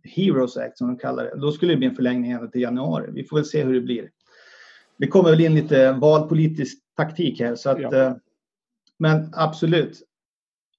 Heroes 0.02 0.56
Act 0.56 0.78
som 0.78 0.88
de 0.88 0.98
kallar 0.98 1.24
det. 1.24 1.40
Då 1.40 1.52
skulle 1.52 1.72
det 1.72 1.76
bli 1.76 1.86
en 1.86 1.94
förlängning 1.94 2.30
ända 2.30 2.48
till 2.48 2.60
januari. 2.60 3.10
Vi 3.12 3.24
får 3.24 3.36
väl 3.36 3.44
se 3.44 3.64
hur 3.64 3.74
det 3.74 3.80
blir. 3.80 4.10
Det 4.96 5.06
kommer 5.06 5.30
väl 5.30 5.40
in 5.40 5.54
lite 5.54 5.92
valpolitisk 5.92 6.78
taktik 6.96 7.40
här. 7.40 7.54
Så 7.54 7.70
att, 7.70 7.80
ja. 7.80 7.96
Eh, 7.96 8.14
men 8.98 9.30
absolut, 9.32 10.02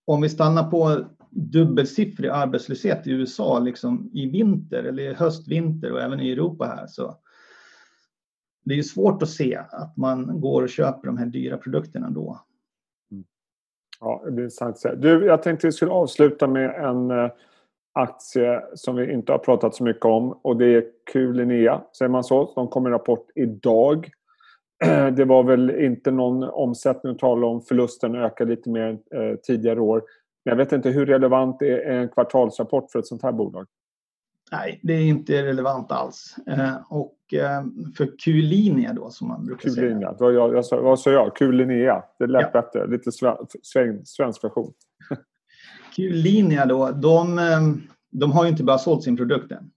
om 0.05 0.21
vi 0.21 0.29
stannar 0.29 0.71
på 0.71 1.05
dubbelsiffrig 1.29 2.29
arbetslöshet 2.29 3.07
i 3.07 3.11
USA 3.11 3.59
liksom 3.59 4.09
i 4.13 4.25
vinter 4.25 4.83
eller 4.83 5.03
i 5.03 5.13
höstvinter 5.13 5.91
och 5.91 6.01
även 6.01 6.19
i 6.19 6.31
Europa 6.31 6.65
här 6.65 6.87
så 6.87 7.17
det 8.63 8.79
är 8.79 8.83
svårt 8.83 9.23
att 9.23 9.29
se 9.29 9.55
att 9.55 9.97
man 9.97 10.41
går 10.41 10.61
och 10.63 10.69
köper 10.69 11.07
de 11.07 11.17
här 11.17 11.25
dyra 11.25 11.57
produkterna 11.57 12.09
då. 12.09 12.45
Ja, 14.01 14.21
det 14.25 14.31
blir 14.31 14.43
intressant. 14.43 15.01
Du, 15.01 15.25
jag 15.25 15.43
tänkte 15.43 15.67
vi 15.67 15.71
skulle 15.71 15.91
avsluta 15.91 16.47
med 16.47 16.75
en 16.75 17.11
eh, 17.11 17.31
aktie 17.93 18.61
som 18.73 18.95
vi 18.95 19.13
inte 19.13 19.31
har 19.31 19.39
pratat 19.39 19.75
så 19.75 19.83
mycket 19.83 20.05
om 20.05 20.31
och 20.31 20.57
det 20.57 20.65
är 20.65 20.85
Q-Linnea, 21.11 21.81
säger 21.97 22.09
man 22.09 22.23
så. 22.23 22.53
De 22.55 22.67
kom 22.67 22.83
med 22.83 22.91
rapport 22.91 23.27
idag. 23.35 24.09
Det 25.13 25.25
var 25.25 25.43
väl 25.43 25.69
inte 25.69 26.11
någon 26.11 26.43
omsättning 26.43 27.11
att 27.11 27.19
tala 27.19 27.47
om. 27.47 27.61
Förlusten 27.61 28.15
ökade 28.15 28.49
lite 28.49 28.69
mer 28.69 28.81
än 28.81 29.37
tidigare 29.43 29.79
år. 29.79 30.03
Men 30.45 30.51
jag 30.51 30.55
vet 30.55 30.71
inte 30.71 30.89
hur 30.89 31.05
relevant 31.05 31.61
är 31.61 31.79
en 31.79 32.09
kvartalsrapport 32.09 32.91
för 32.91 32.99
ett 32.99 33.07
sånt 33.07 33.23
här 33.23 33.31
bolag? 33.31 33.67
Nej, 34.51 34.79
det 34.83 34.93
är 34.93 35.01
inte 35.01 35.43
relevant 35.43 35.91
alls. 35.91 36.35
Eh, 36.47 36.75
och 36.89 37.33
eh, 37.33 37.63
för 37.97 38.17
Q-linje 38.17 38.93
då 38.93 39.09
som 39.09 39.27
man 39.27 39.45
brukar 39.45 39.69
säga. 39.69 39.87
Q-linje, 39.87 40.15
vad, 40.19 40.33
jag, 40.33 40.55
jag, 40.55 40.81
vad 40.81 40.99
sa 40.99 41.11
jag? 41.11 41.35
Q-linea, 41.35 42.03
det 42.19 42.27
lät 42.27 42.49
ja. 42.53 42.61
bättre. 42.61 42.87
Lite 42.87 43.11
sven, 43.63 44.05
svensk 44.05 44.43
version. 44.43 44.73
Q-linje 45.95 46.65
då, 46.65 46.91
de, 46.91 47.39
eh, 47.39 47.61
de 48.11 48.31
har 48.31 48.43
ju 48.43 48.49
inte 48.49 48.63
bara 48.63 48.77
sålt 48.77 49.03
sin 49.03 49.17
produkt 49.17 49.51
än. 49.51 49.71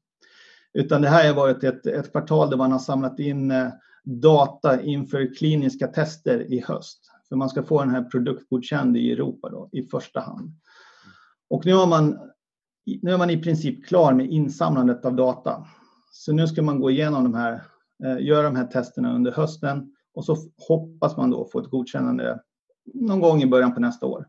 Utan 0.73 1.03
det 1.03 1.09
här 1.09 1.29
har 1.29 1.35
varit 1.35 1.65
ett, 1.65 1.87
ett 1.87 2.13
kvartal 2.13 2.51
där 2.51 2.57
man 2.57 2.73
har 2.73 2.79
samlat 2.79 3.19
in 3.19 3.53
data 4.05 4.83
inför 4.83 5.35
kliniska 5.35 5.87
tester 5.87 6.53
i 6.53 6.61
höst. 6.61 7.11
För 7.29 7.37
man 7.37 7.49
ska 7.49 7.63
få 7.63 7.81
den 7.81 7.91
här 7.91 8.03
produktgodkänd 8.03 8.97
i 8.97 9.13
Europa 9.13 9.49
då, 9.51 9.69
i 9.73 9.83
första 9.83 10.21
hand. 10.21 10.53
Och 11.51 11.67
nu 11.67 11.75
har 11.75 11.87
man 11.87 12.19
nu 12.87 13.13
är 13.13 13.19
man 13.19 13.31
i 13.31 13.43
princip 13.43 13.87
klar 13.87 14.13
med 14.13 14.27
insamlandet 14.27 15.05
av 15.05 15.17
data. 15.17 15.67
Så 16.11 16.33
nu 16.33 16.47
ska 16.47 16.63
man 16.63 16.81
gå 16.81 16.91
igenom 16.91 17.25
de 17.25 17.35
här, 17.35 17.63
eh, 18.05 18.27
göra 18.27 18.43
de 18.43 18.57
här 18.57 18.67
testerna 18.67 19.15
under 19.15 19.33
hösten 19.33 19.95
och 20.15 20.25
så 20.25 20.37
hoppas 20.69 21.17
man 21.17 21.31
då 21.31 21.49
få 21.53 21.61
ett 21.61 21.71
godkännande 21.71 22.41
någon 22.95 23.21
gång 23.21 23.43
i 23.43 23.47
början 23.47 23.75
på 23.75 23.81
nästa 23.81 24.07
år. 24.07 24.29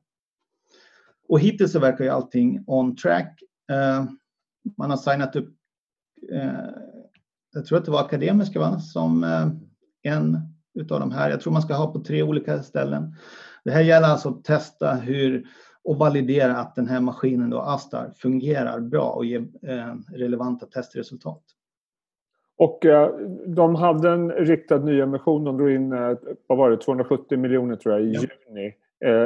Och 1.30 1.40
hittills 1.40 1.72
så 1.72 1.80
verkar 1.80 2.04
ju 2.04 2.10
allting 2.10 2.64
on 2.68 2.96
track. 2.96 3.40
Eh, 3.72 4.06
man 4.78 4.90
har 4.90 4.98
signat 4.98 5.36
upp, 5.36 5.56
eh, 6.32 6.70
jag 7.54 7.66
tror 7.66 7.78
att 7.78 7.86
det 7.86 7.92
var 7.92 8.02
Akademiska 8.02 8.60
va? 8.60 8.80
som 8.80 9.24
en 10.04 10.38
utav 10.74 11.00
de 11.00 11.12
här. 11.12 11.30
Jag 11.30 11.42
tror 11.42 11.54
man 11.54 11.62
ska 11.62 11.74
ha 11.74 11.94
på 11.94 12.00
tre 12.00 12.24
olika 12.24 12.64
ställen. 12.64 13.16
Det 13.64 13.72
här 13.72 13.82
gäller 13.82 14.08
alltså 14.08 14.30
att 14.30 14.44
testa 14.44 14.94
hur 14.94 15.48
och 15.86 15.98
validera 15.98 16.58
att 16.58 16.76
den 16.76 16.88
här 16.88 17.00
maskinen 17.00 17.50
då, 17.50 17.60
Astar, 17.60 18.14
fungerar 18.16 18.80
bra 18.80 19.10
och 19.10 19.26
ger 19.26 19.48
eh, 19.68 19.96
relevanta 20.14 20.66
testresultat. 20.66 21.44
Och 22.58 22.86
eh, 22.86 23.10
de 23.48 23.76
hade 23.76 24.10
en 24.10 24.32
riktad 24.32 24.78
nyemission. 24.78 25.44
De 25.44 25.58
drog 25.58 25.72
in 25.72 25.94
eh, 25.94 26.18
vad 26.48 26.58
var 26.58 26.70
det, 26.70 26.78
270 26.78 27.38
miljoner 27.38 27.76
tror 27.76 27.96
jag 27.96 28.04
i 28.04 28.14
ja. 28.14 28.22
juni. 28.22 28.74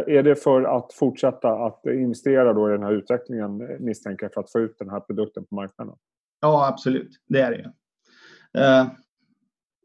Är 0.07 0.23
det 0.23 0.35
för 0.35 0.63
att 0.63 0.93
fortsätta 0.93 1.49
att 1.49 1.85
investera 1.85 2.53
då 2.53 2.69
i 2.69 2.71
den 2.71 2.83
här 2.83 2.91
utvecklingen 2.91 3.77
misstänker 3.79 4.25
jag 4.25 4.33
för 4.33 4.41
att 4.41 4.51
få 4.51 4.59
ut 4.59 4.79
den 4.79 4.89
här 4.89 4.99
produkten 4.99 5.45
på 5.45 5.55
marknaden? 5.55 5.95
Ja, 6.41 6.67
absolut. 6.67 7.09
Det 7.27 7.41
är 7.41 7.51
det 7.51 7.57
ju. 7.57 7.65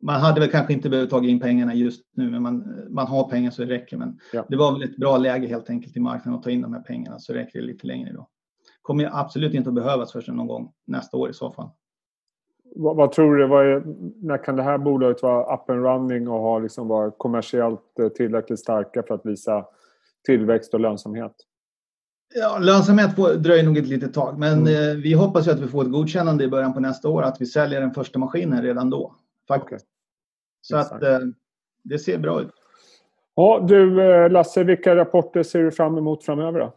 Man 0.04 0.20
hade 0.20 0.40
väl 0.40 0.50
kanske 0.50 0.72
inte 0.72 0.90
behövt 0.90 1.10
ta 1.10 1.24
in 1.24 1.40
pengarna 1.40 1.74
just 1.74 2.04
nu, 2.16 2.30
men 2.30 2.42
man, 2.42 2.84
man 2.90 3.06
har 3.06 3.28
pengar 3.28 3.50
så 3.50 3.62
det 3.62 3.68
räcker. 3.68 3.96
Men 3.96 4.18
ja. 4.32 4.46
det 4.48 4.56
var 4.56 4.72
väl 4.72 4.82
ett 4.82 4.96
bra 4.96 5.18
läge 5.18 5.46
helt 5.46 5.70
enkelt 5.70 5.96
i 5.96 6.00
marknaden 6.00 6.38
att 6.38 6.42
ta 6.42 6.50
in 6.50 6.62
de 6.62 6.72
här 6.72 6.80
pengarna 6.80 7.18
så 7.18 7.32
räcker 7.32 7.58
det 7.58 7.66
lite 7.66 7.86
längre 7.86 8.12
då. 8.12 8.28
Kommer 8.82 9.10
absolut 9.12 9.54
inte 9.54 9.68
att 9.68 9.74
behövas 9.74 10.12
förrän 10.12 10.36
någon 10.36 10.46
gång 10.46 10.72
nästa 10.86 11.16
år 11.16 11.30
i 11.30 11.34
så 11.34 11.50
fall. 11.50 11.68
Vad, 12.74 12.96
vad 12.96 13.12
tror 13.12 13.36
du, 13.36 13.46
vad 13.46 13.66
är, 13.66 13.82
när 14.26 14.44
kan 14.44 14.56
det 14.56 14.62
här 14.62 14.78
bolaget 14.78 15.22
vara 15.22 15.54
up 15.54 15.70
and 15.70 15.84
running 15.84 16.28
och 16.28 16.40
ha 16.40 16.58
liksom 16.58 16.88
vara 16.88 17.10
kommersiellt 17.10 17.98
eh, 17.98 18.08
tillräckligt 18.08 18.60
starka 18.60 19.02
för 19.02 19.14
att 19.14 19.26
visa 19.26 19.66
tillväxt 20.24 20.74
och 20.74 20.80
lönsamhet? 20.80 21.34
Ja, 22.34 22.58
lönsamhet 22.60 23.16
dröjer 23.16 23.64
nog 23.64 23.78
ett 23.78 23.86
litet 23.86 24.14
tag, 24.14 24.38
men 24.38 24.60
mm. 24.60 24.90
eh, 24.90 24.96
vi 24.96 25.12
hoppas 25.12 25.46
ju 25.46 25.50
att 25.50 25.60
vi 25.60 25.68
får 25.68 25.82
ett 25.84 25.92
godkännande 25.92 26.44
i 26.44 26.48
början 26.48 26.74
på 26.74 26.80
nästa 26.80 27.08
år, 27.08 27.22
att 27.22 27.40
vi 27.40 27.46
säljer 27.46 27.80
den 27.80 27.94
första 27.94 28.18
maskinen 28.18 28.62
redan 28.62 28.90
då. 28.90 29.14
Faktiskt. 29.48 29.86
Så 30.64 30.78
Exakt. 30.78 30.94
att 30.94 31.02
eh, 31.02 31.18
det 31.82 31.98
ser 31.98 32.18
bra 32.18 32.40
ut. 32.40 32.50
Ja, 33.34 33.64
du 33.68 34.02
eh, 34.02 34.30
Lasse, 34.30 34.64
vilka 34.64 34.96
rapporter 34.96 35.42
ser 35.42 35.62
du 35.62 35.70
fram 35.70 35.98
emot 35.98 36.24
framöver 36.24 36.60
då? 36.60 36.74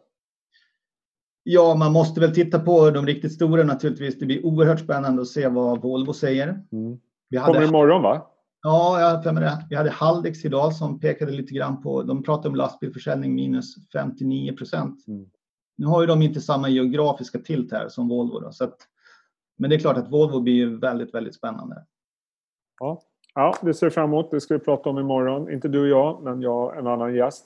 Ja, 1.43 1.75
man 1.75 1.93
måste 1.93 2.19
väl 2.19 2.33
titta 2.33 2.59
på 2.59 2.89
de 2.89 3.05
riktigt 3.05 3.33
stora 3.33 3.63
naturligtvis. 3.63 4.19
Det 4.19 4.25
blir 4.25 4.45
oerhört 4.45 4.79
spännande 4.79 5.21
att 5.21 5.27
se 5.27 5.47
vad 5.47 5.81
Volvo 5.81 6.13
säger. 6.13 6.47
Mm. 6.71 6.99
Vi 7.29 7.37
hade... 7.37 7.53
Kommer 7.53 7.67
imorgon 7.67 8.01
va? 8.01 8.27
Ja, 8.61 9.01
jag 9.01 9.33
har 9.33 9.41
det. 9.41 9.65
Vi 9.69 9.75
hade 9.75 9.89
Haldex 9.89 10.45
idag 10.45 10.73
som 10.73 10.99
pekade 10.99 11.31
lite 11.31 11.53
grann 11.53 11.81
på, 11.81 12.03
de 12.03 12.23
pratade 12.23 12.49
om 12.49 12.55
lastbilförsäljning 12.55 13.35
minus 13.35 13.75
59 13.93 14.57
procent. 14.57 15.07
Mm. 15.07 15.25
Nu 15.75 15.85
har 15.85 16.01
ju 16.01 16.07
de 16.07 16.21
inte 16.21 16.41
samma 16.41 16.69
geografiska 16.69 17.39
tilt 17.39 17.71
här 17.71 17.89
som 17.89 18.07
Volvo. 18.07 18.39
Då, 18.39 18.51
så 18.51 18.63
att, 18.63 18.77
men 19.57 19.69
det 19.69 19.75
är 19.75 19.79
klart 19.79 19.97
att 19.97 20.11
Volvo 20.11 20.39
blir 20.39 20.53
ju 20.53 20.79
väldigt, 20.79 21.13
väldigt 21.13 21.35
spännande. 21.35 21.85
Ja, 22.79 23.01
ja 23.37 23.53
det 23.61 23.73
ser 23.73 23.89
fram 23.89 24.09
emot. 24.09 24.31
Det 24.31 24.41
ska 24.41 24.53
vi 24.53 24.59
prata 24.59 24.89
om 24.89 24.99
imorgon. 24.99 25.51
Inte 25.51 25.67
du 25.67 25.81
och 25.81 25.87
jag, 25.87 26.23
men 26.23 26.41
jag 26.41 26.63
och 26.63 26.75
en 26.75 26.87
annan 26.87 27.15
gäst. 27.15 27.45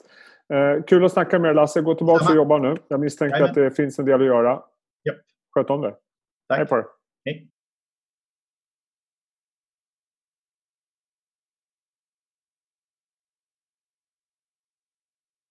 Eh, 0.52 0.82
kul 0.82 1.04
att 1.04 1.12
snacka 1.12 1.38
med 1.38 1.48
dig 1.48 1.54
Lasse. 1.54 1.80
Gå 1.80 1.94
tillbaka 1.94 2.28
och 2.28 2.36
jobba 2.36 2.58
nu. 2.58 2.76
Jag 2.88 3.00
misstänker 3.00 3.36
Jajamän. 3.36 3.50
att 3.50 3.54
det 3.54 3.70
finns 3.70 3.98
en 3.98 4.04
del 4.04 4.20
att 4.20 4.26
göra. 4.26 4.52
Yep. 4.52 5.16
Sköt 5.54 5.70
om 5.70 5.80
dig. 5.80 5.94
Tack. 6.48 6.58
Hej 6.58 6.66
på 6.66 6.76
dig. 6.76 6.84
Hej. 7.24 7.51